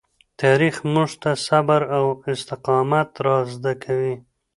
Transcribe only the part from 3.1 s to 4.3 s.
را زده کوي.